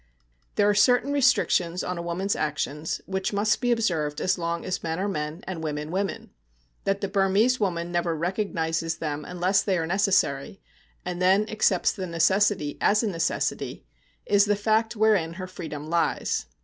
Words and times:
There 0.55 0.67
are 0.67 0.73
certain 0.73 1.13
restrictions 1.13 1.83
on 1.83 1.99
a 1.99 2.01
woman's 2.01 2.35
actions 2.35 3.01
which 3.05 3.33
must 3.33 3.61
be 3.61 3.71
observed 3.71 4.19
as 4.19 4.39
long 4.39 4.65
as 4.65 4.81
men 4.81 4.97
are 4.99 5.07
men 5.07 5.43
and 5.45 5.61
women 5.63 5.91
women. 5.91 6.31
That 6.85 7.01
the 7.01 7.07
Burmese 7.07 7.59
woman 7.59 7.91
never 7.91 8.15
recognises 8.17 8.97
them 8.97 9.23
unless 9.23 9.61
they 9.61 9.77
are 9.77 9.85
necessary, 9.85 10.59
and 11.05 11.21
then 11.21 11.47
accepts 11.49 11.91
the 11.91 12.07
necessity 12.07 12.79
as 12.81 13.03
a 13.03 13.07
necessity, 13.07 13.85
is 14.25 14.45
the 14.45 14.55
fact 14.55 14.95
wherein 14.95 15.33
her 15.33 15.45
freedom 15.45 15.87
lies. 15.87 16.47